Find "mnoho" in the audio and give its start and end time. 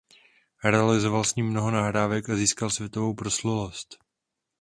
1.49-1.71